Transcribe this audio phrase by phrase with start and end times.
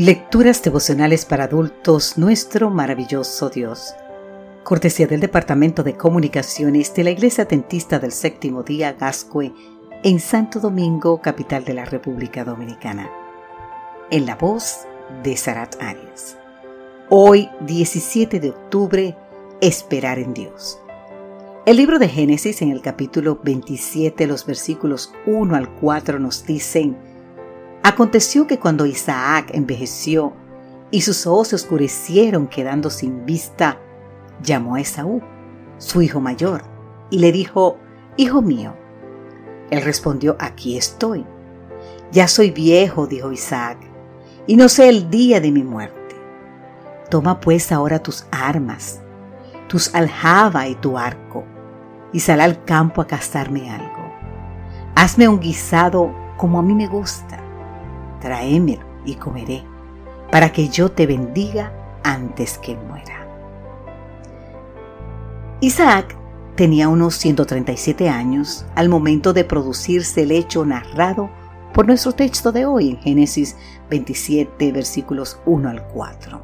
[0.00, 3.92] Lecturas devocionales para adultos, nuestro maravilloso Dios.
[4.64, 9.52] Cortesía del Departamento de Comunicaciones de la Iglesia Tentista del Séptimo Día Gascue
[10.02, 13.10] en Santo Domingo, capital de la República Dominicana.
[14.10, 14.86] En la voz
[15.22, 16.38] de Sarat Arias.
[17.10, 19.14] Hoy, 17 de octubre,
[19.60, 20.80] esperar en Dios.
[21.66, 27.09] El libro de Génesis en el capítulo 27, los versículos 1 al 4 nos dicen,
[27.82, 30.34] Aconteció que cuando Isaac envejeció
[30.90, 33.78] y sus ojos se oscurecieron quedando sin vista,
[34.42, 35.22] llamó a Esaú,
[35.78, 36.62] su hijo mayor,
[37.08, 37.78] y le dijo,
[38.18, 38.74] Hijo mío.
[39.70, 41.24] Él respondió, Aquí estoy.
[42.12, 43.78] Ya soy viejo, dijo Isaac,
[44.46, 46.16] y no sé el día de mi muerte.
[47.08, 49.00] Toma pues ahora tus armas,
[49.68, 51.44] tus aljaba y tu arco,
[52.12, 54.12] y sal al campo a cazarme algo.
[54.96, 57.40] Hazme un guisado como a mí me gusta
[58.20, 59.62] tráemelo y comeré,
[60.30, 63.26] para que yo te bendiga antes que muera.
[65.60, 66.16] Isaac
[66.56, 71.30] tenía unos 137 años al momento de producirse el hecho narrado
[71.72, 73.56] por nuestro texto de hoy en Génesis
[73.90, 76.42] 27 versículos 1 al 4.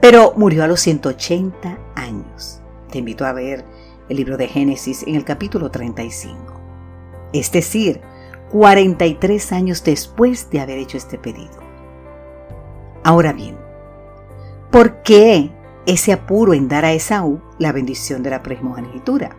[0.00, 2.60] Pero murió a los 180 años.
[2.90, 3.64] Te invito a ver
[4.08, 6.60] el libro de Génesis en el capítulo 35.
[7.32, 8.00] Es decir,
[8.50, 11.62] 43 años después de haber hecho este pedido.
[13.02, 13.56] Ahora bien,
[14.70, 15.50] ¿por qué
[15.86, 19.36] ese apuro en dar a Esaú la bendición de la primogenitura?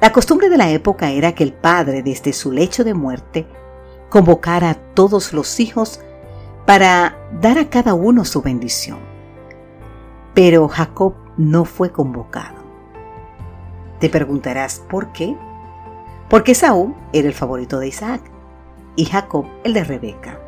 [0.00, 3.46] La costumbre de la época era que el padre, desde su lecho de muerte,
[4.10, 6.00] convocara a todos los hijos
[6.66, 8.98] para dar a cada uno su bendición.
[10.34, 12.62] Pero Jacob no fue convocado.
[14.00, 15.36] Te preguntarás por qué
[16.28, 18.22] porque Saúl era el favorito de Isaac
[18.96, 20.40] y Jacob el de Rebeca.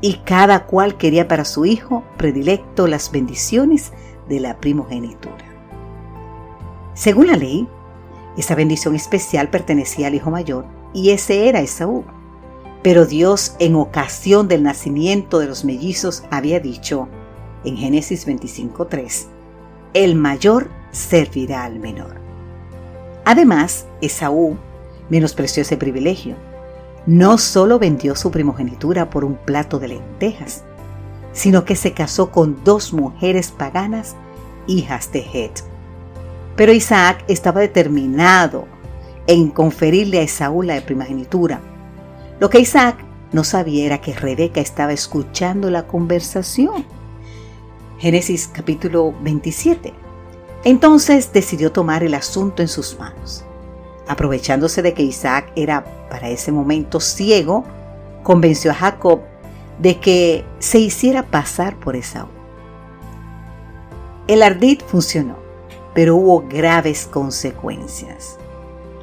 [0.00, 3.92] Y cada cual quería para su hijo predilecto las bendiciones
[4.28, 5.44] de la primogenitura.
[6.94, 7.68] Según la ley,
[8.36, 12.04] esa bendición especial pertenecía al hijo mayor y ese era Esaú.
[12.82, 17.08] Pero Dios en ocasión del nacimiento de los mellizos había dicho
[17.64, 19.26] en Génesis 25.3,
[19.94, 22.16] el mayor servirá al menor.
[23.24, 24.58] Además, Esaú
[25.08, 26.36] menospreció ese privilegio.
[27.06, 30.62] No solo vendió su primogenitura por un plato de lentejas,
[31.32, 34.14] sino que se casó con dos mujeres paganas,
[34.66, 35.62] hijas de Het.
[36.56, 38.66] Pero Isaac estaba determinado
[39.26, 41.60] en conferirle a Esaú la primogenitura.
[42.38, 42.98] Lo que Isaac
[43.32, 46.84] no sabía era que Rebeca estaba escuchando la conversación.
[47.98, 49.92] Génesis capítulo 27.
[50.64, 53.44] Entonces decidió tomar el asunto en sus manos
[54.08, 57.64] aprovechándose de que Isaac era para ese momento ciego,
[58.22, 59.20] convenció a Jacob
[59.78, 62.28] de que se hiciera pasar por Esaú.
[64.28, 65.36] El ardid funcionó,
[65.94, 68.38] pero hubo graves consecuencias.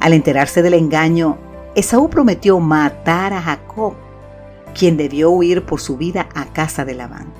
[0.00, 1.38] Al enterarse del engaño,
[1.74, 3.94] Esaú prometió matar a Jacob,
[4.74, 7.32] quien debió huir por su vida a casa de Labán,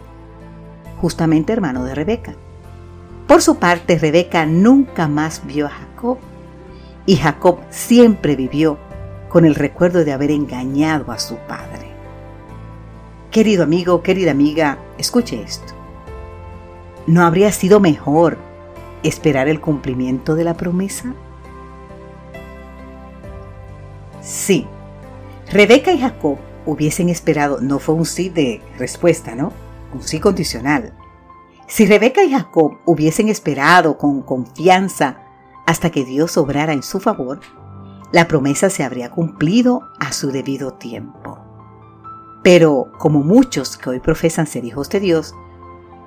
[1.01, 2.34] justamente hermano de Rebeca.
[3.27, 6.19] Por su parte, Rebeca nunca más vio a Jacob
[7.07, 8.79] y Jacob siempre vivió
[9.29, 11.91] con el recuerdo de haber engañado a su padre.
[13.31, 15.73] Querido amigo, querida amiga, escuche esto.
[17.07, 18.39] ¿No habría sido mejor
[19.03, 21.15] esperar el cumplimiento de la promesa?
[24.21, 24.67] Sí,
[25.51, 29.53] Rebeca y Jacob hubiesen esperado, no fue un sí de respuesta, ¿no?
[29.93, 30.93] Un sí condicional.
[31.67, 35.19] Si Rebeca y Jacob hubiesen esperado con confianza
[35.67, 37.41] hasta que Dios obrara en su favor,
[38.12, 41.39] la promesa se habría cumplido a su debido tiempo.
[42.43, 45.34] Pero como muchos que hoy profesan ser hijos de Dios,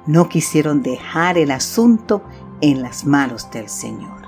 [0.06, 2.22] no quisieron dejar el asunto
[2.62, 4.28] en las manos del Señor.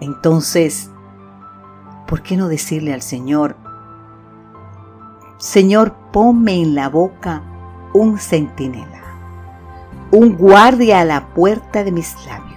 [0.00, 0.90] Entonces,
[2.06, 3.56] ¿por qué no decirle al Señor,
[5.38, 7.42] Señor, ponme en la boca
[7.94, 9.00] un centinela,
[10.10, 12.49] un guardia a la puerta de mis labios?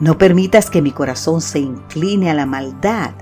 [0.00, 3.12] No permitas que mi corazón se incline a la maldad,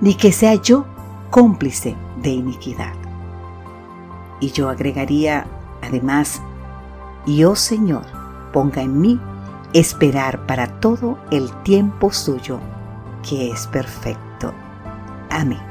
[0.00, 0.84] ni que sea yo
[1.30, 2.94] cómplice de iniquidad.
[4.40, 5.46] Y yo agregaría,
[5.82, 6.42] además,
[7.26, 8.04] y oh Señor,
[8.52, 9.20] ponga en mí
[9.72, 12.58] esperar para todo el tiempo suyo,
[13.28, 14.52] que es perfecto.
[15.30, 15.69] Amén.